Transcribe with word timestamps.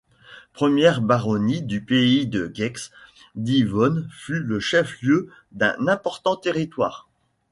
Première 0.53 0.99
baronnie 0.99 1.61
du 1.61 1.79
Pays 1.83 2.25
de 2.25 2.49
Gex, 2.51 2.89
Divonne 3.35 4.09
fut 4.11 4.39
le 4.39 4.59
chef-lieu 4.59 5.29
d'un 5.51 5.75
important 5.87 6.35
territoire. 6.35 7.07